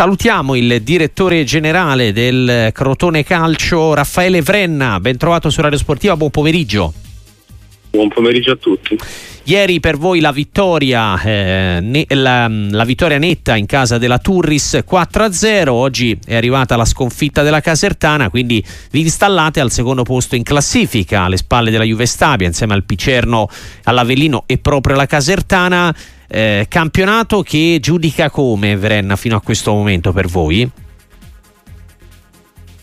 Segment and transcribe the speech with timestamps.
[0.00, 4.98] Salutiamo il direttore generale del Crotone Calcio, Raffaele Vrenna.
[4.98, 6.94] Ben trovato su Radio Sportiva, buon pomeriggio.
[7.90, 8.96] Buon pomeriggio a tutti.
[9.42, 14.82] Ieri per voi la vittoria, eh, ne, la, la, vittoria netta in casa della Turris
[14.88, 20.44] 4-0, oggi è arrivata la sconfitta della Casertana, quindi vi installate al secondo posto in
[20.44, 23.50] classifica, alle spalle della Juve Stabia, insieme al Picerno,
[23.84, 25.94] all'Avellino e proprio alla Casertana.
[26.32, 30.70] Eh, campionato che giudica come Verenna fino a questo momento per voi?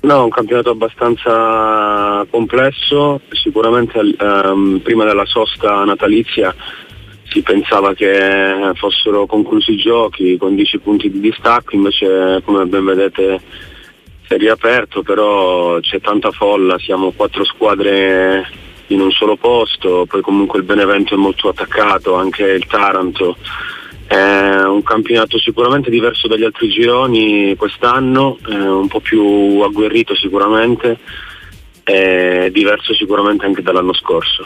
[0.01, 6.53] No, un campionato abbastanza complesso, sicuramente ehm, prima della sosta natalizia
[7.29, 12.83] si pensava che fossero conclusi i giochi con 10 punti di distacco, invece come ben
[12.83, 13.39] vedete
[14.27, 18.45] si è riaperto, però c'è tanta folla, siamo quattro squadre
[18.87, 23.35] in un solo posto, poi comunque il Benevento è molto attaccato, anche il Taranto.
[24.07, 30.97] È un campionato sicuramente diverso dagli altri gironi quest'anno, un po' più agguerrito sicuramente,
[31.83, 34.45] diverso sicuramente anche dall'anno scorso.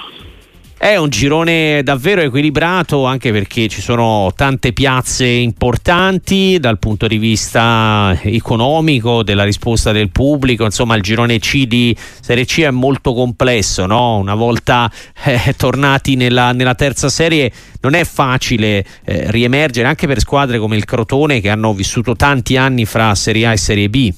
[0.81, 7.19] È un girone davvero equilibrato anche perché ci sono tante piazze importanti dal punto di
[7.19, 13.13] vista economico, della risposta del pubblico, insomma il girone C di Serie C è molto
[13.13, 14.17] complesso, no?
[14.17, 14.91] una volta
[15.23, 17.51] eh, tornati nella, nella, terza serie
[17.81, 22.57] non è facile eh, riemergere anche per squadre come il Crotone che hanno vissuto tanti
[22.57, 24.11] anni fra Serie A e Serie B.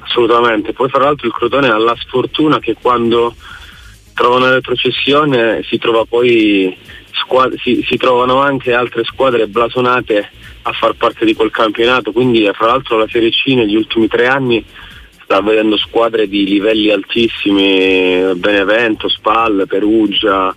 [0.00, 3.34] Assolutamente, poi fra l'altro il Crotone ha la sfortuna che quando
[4.16, 6.74] trovano retrocessione si trova poi
[7.12, 10.30] squadre, si, si, trovano anche altre squadre blasonate
[10.62, 14.26] a far parte di quel campionato quindi fra l'altro la Serie C negli ultimi tre
[14.26, 14.64] anni
[15.22, 20.54] sta vedendo squadre di livelli altissimi Benevento, Spal, Perugia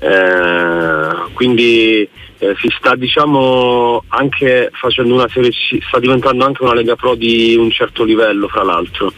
[0.00, 6.74] eh, quindi eh, si sta diciamo anche facendo una serie C, sta diventando anche una
[6.74, 9.12] Lega Pro di un certo livello fra l'altro.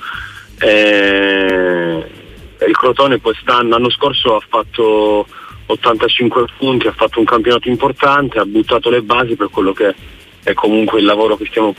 [0.59, 2.22] Eh,
[2.67, 5.27] il Crotone quest'anno, l'anno scorso ha fatto
[5.67, 9.95] 85 punti, ha fatto un campionato importante, ha buttato le basi per quello che
[10.43, 11.75] è comunque il lavoro che stiamo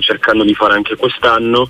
[0.00, 1.68] cercando di fare anche quest'anno.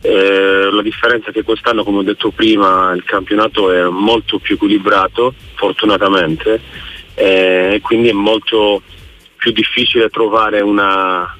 [0.00, 4.56] Eh, la differenza è che quest'anno, come ho detto prima, il campionato è molto più
[4.56, 6.60] equilibrato, fortunatamente,
[7.14, 8.82] eh, e quindi è molto
[9.36, 11.34] più difficile trovare una,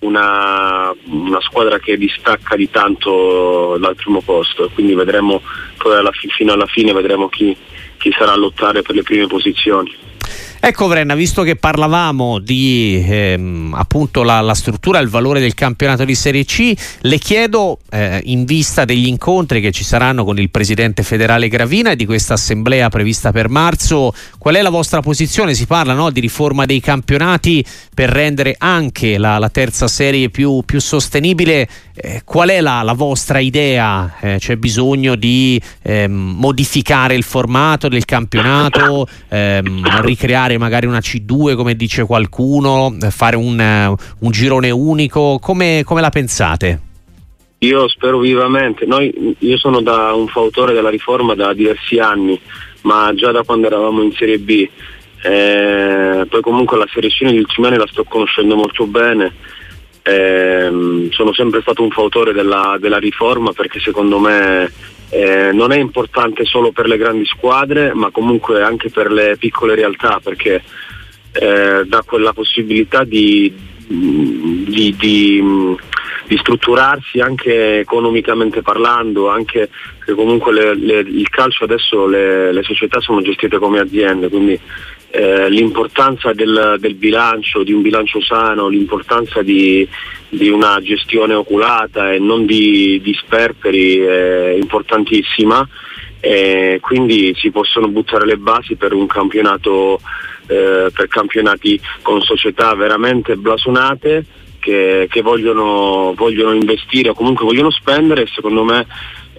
[0.00, 5.42] una, una, squadra che distacca di tanto dal primo posto, quindi vedremo
[5.80, 7.56] poi alla, fino alla fine vedremo chi,
[7.96, 10.08] chi sarà a lottare per le prime posizioni.
[10.62, 15.54] Ecco Vrenna, visto che parlavamo di ehm, appunto la, la, struttura e il valore del
[15.54, 20.38] campionato di Serie C, le chiedo eh, in vista degli incontri che ci saranno con
[20.38, 25.00] il presidente federale Gravina e di questa assemblea prevista per marzo, qual è la vostra
[25.00, 25.54] posizione?
[25.54, 27.64] Si parla no, di riforma dei campionati
[27.94, 31.66] per rendere anche la, la terza serie più, più sostenibile.
[32.02, 34.16] Eh, qual è la, la vostra idea?
[34.22, 41.56] Eh, c'è bisogno di ehm, modificare il formato del campionato, ehm, ricreare magari una C2
[41.56, 46.80] come dice qualcuno, fare un, un girone unico, come, come, la pensate?
[47.58, 52.40] Io spero vivamente, Noi, io sono da un fautore della riforma da diversi anni,
[52.82, 54.66] ma già da quando eravamo in Serie B,
[55.22, 59.34] eh, poi comunque la Serie C ultimi anni la sto conoscendo molto bene.
[60.10, 64.68] Eh, sono sempre stato un fautore della, della riforma perché secondo me
[65.10, 69.74] eh, non è importante solo per le grandi squadre, ma comunque anche per le piccole
[69.74, 70.62] realtà, perché
[71.32, 73.52] eh, dà quella possibilità di,
[73.86, 75.44] di, di,
[76.26, 79.68] di, strutturarsi anche economicamente parlando, anche
[80.04, 84.58] che comunque le, le, il calcio adesso le, le, società sono gestite come aziende, quindi
[85.10, 89.86] eh, l'importanza del, del, bilancio, di un bilancio sano, l'importanza di,
[90.28, 95.66] di una gestione oculata e non di, di sperperi è importantissima.
[96.22, 99.98] E quindi si possono buttare le basi per un campionato
[100.46, 104.24] eh, per campionati con società veramente blasonate
[104.58, 108.86] che, che vogliono, vogliono investire o comunque vogliono spendere secondo me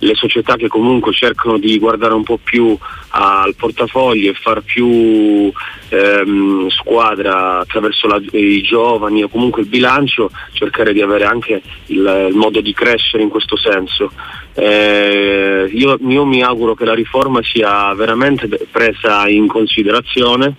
[0.01, 2.75] le società che comunque cercano di guardare un po' più
[3.09, 5.51] al portafoglio e far più
[5.89, 12.27] ehm, squadra attraverso la, i giovani o comunque il bilancio, cercare di avere anche il,
[12.29, 14.11] il modo di crescere in questo senso.
[14.53, 20.55] Eh, io, io mi auguro che la riforma sia veramente presa in considerazione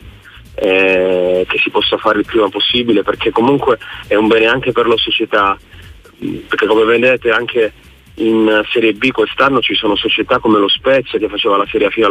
[0.54, 4.86] eh, che si possa fare il prima possibile perché comunque è un bene anche per
[4.86, 5.58] la società
[6.46, 7.72] perché come vedete anche
[8.16, 11.90] in Serie B quest'anno ci sono società come lo Spezia che faceva la Serie A
[11.90, 12.08] fino,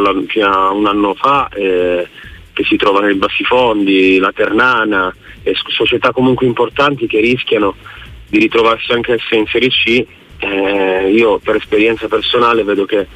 [0.48, 2.08] a un anno fa eh,
[2.52, 7.74] che si trova nei bassi fondi, la Ternana e società comunque importanti che rischiano
[8.28, 10.04] di ritrovarsi anche esse in Serie C.
[10.38, 13.06] Eh, io per esperienza personale vedo che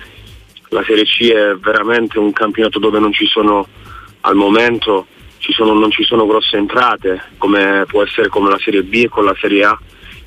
[0.69, 3.67] la Serie C è veramente un campionato dove non ci sono
[4.21, 5.07] al momento
[5.39, 9.09] ci sono, non ci sono grosse entrate come può essere come la Serie B e
[9.09, 9.79] con la Serie A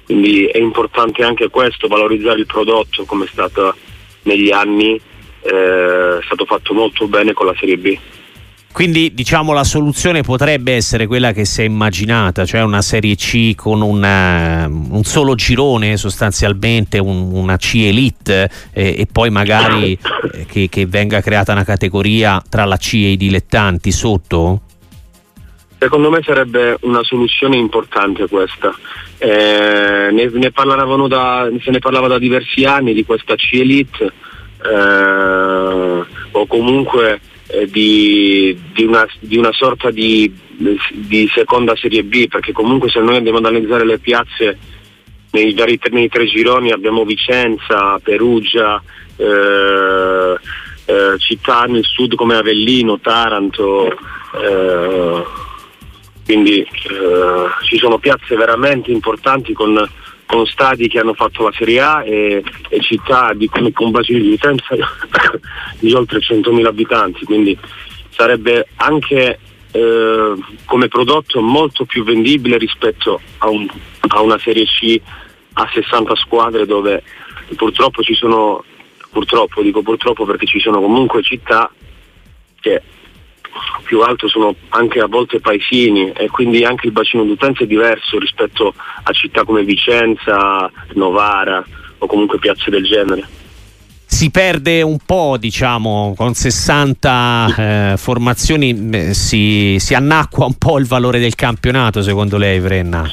[0.10, 3.76] quindi è importante anche questo valorizzare il prodotto come è stato
[4.24, 7.98] negli anni eh, è stato fatto molto bene con la Serie B
[8.72, 13.56] quindi diciamo la soluzione potrebbe essere quella che si è immaginata, cioè una Serie C
[13.56, 19.98] con una, un solo girone sostanzialmente, un, una C Elite eh, e poi magari
[20.34, 24.62] eh, che, che venga creata una categoria tra la C e i dilettanti sotto?
[25.80, 28.76] Secondo me sarebbe una soluzione importante questa.
[29.18, 30.52] Eh, ne, ne
[31.08, 34.12] da, se ne parlava da diversi anni di questa C Elite
[34.62, 40.30] eh, o comunque eh, di, di, una, di, una, sorta di,
[40.92, 44.58] di, seconda serie B, perché comunque se noi andiamo ad analizzare le piazze
[45.32, 48.84] nei, vari, nei tre gironi abbiamo Vicenza, Perugia,
[49.16, 50.38] eh,
[50.86, 55.39] eh, città nel sud come Avellino, Taranto, eh,
[56.30, 56.68] quindi eh,
[57.64, 59.84] ci sono piazze veramente importanti con
[60.28, 64.22] con stadi che hanno fatto la Serie A e, e città di, con, con bacini
[64.22, 64.76] di utenza
[65.80, 67.58] di oltre 100.000 abitanti, quindi
[68.12, 69.40] sarebbe anche
[69.72, 70.34] eh,
[70.66, 73.68] come prodotto molto più vendibile rispetto a, un,
[74.08, 75.02] a, una Serie C
[75.54, 77.02] a 60 squadre dove
[77.56, 78.64] purtroppo ci sono,
[79.10, 81.72] purtroppo dico purtroppo perché ci sono comunque città
[82.62, 82.84] che
[83.84, 88.20] più alto sono anche a volte paesini e quindi anche il bacino d'utenza è diverso
[88.20, 88.74] rispetto
[89.04, 91.64] a città come Vicenza, Novara
[91.98, 93.28] o comunque piazze del genere.
[94.06, 100.88] Si perde un po', diciamo, con 60 eh, formazioni si, si annacqua un po' il
[100.88, 103.08] valore del campionato, secondo lei, Vrenna?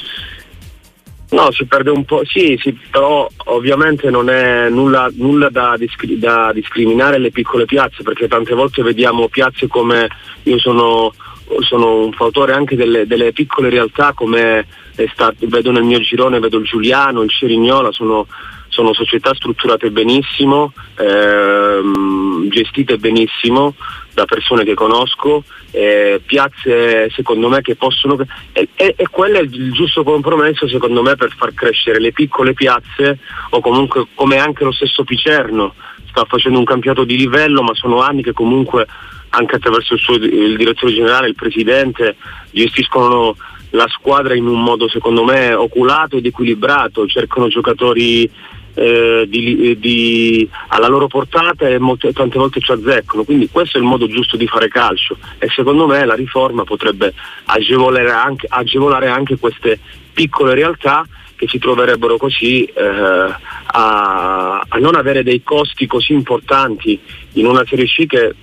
[1.30, 6.18] No, si perde un po', sì, sì però ovviamente non è nulla, nulla da, discri-
[6.18, 10.08] da, discriminare le piccole piazze, perché tante volte vediamo piazze come
[10.44, 11.12] io sono,
[11.60, 14.66] sono un fautore anche delle, delle piccole realtà come
[15.12, 18.26] stato, vedo nel mio girone, vedo il Giuliano, il Cerignola, sono,
[18.68, 23.74] sono società strutturate benissimo, ehm, gestite benissimo
[24.14, 25.42] da persone che conosco,
[25.76, 28.16] eh, piazze secondo me che possono...
[28.52, 32.54] E, e, e, quello è il giusto compromesso secondo me per far crescere le piccole
[32.54, 33.18] piazze
[33.50, 35.74] o comunque come anche lo stesso Picerno
[36.08, 38.86] sta facendo un campionato di livello ma sono anni che comunque
[39.30, 42.16] anche attraverso il suo il direttore generale, il presidente,
[42.50, 43.36] gestiscono
[43.70, 48.30] la squadra in un modo secondo me oculato ed equilibrato, cercano giocatori
[48.76, 53.80] eh, di, di, alla loro portata e molte, tante volte ci azzeccano, quindi questo è
[53.80, 57.14] il modo giusto di fare calcio e secondo me la riforma potrebbe
[57.46, 59.78] agevolare anche, agevolare anche queste
[60.12, 61.06] piccole realtà
[61.36, 66.98] che si troverebbero così eh, a, a, non avere dei costi così importanti
[67.32, 68.34] in una Serie C che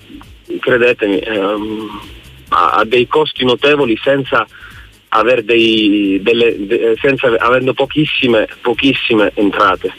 [0.60, 2.00] credetemi ehm,
[2.50, 4.46] ha dei costi notevoli senza
[5.44, 9.94] dei, delle, de, senza, avendo pochissime, pochissime entrate.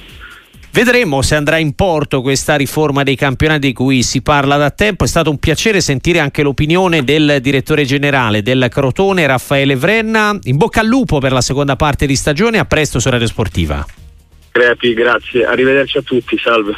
[0.74, 5.04] Vedremo se andrà in porto questa riforma dei campionati di cui si parla da tempo.
[5.04, 10.36] È stato un piacere sentire anche l'opinione del direttore generale del Crotone, Raffaele Vrenna.
[10.42, 12.58] In bocca al lupo per la seconda parte di stagione.
[12.58, 13.86] A presto su Radio Sportiva.
[14.50, 15.44] Crepi, grazie.
[15.44, 16.36] Arrivederci a tutti.
[16.38, 16.72] Salve.